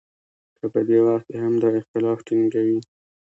که 0.57 0.65
په 0.73 0.79
دې 0.87 0.99
وخت 1.07 1.27
کې 1.31 1.37
هم 1.43 1.53
دا 1.61 1.69
اختلاف 1.79 2.19
ټینګوي. 2.27 2.77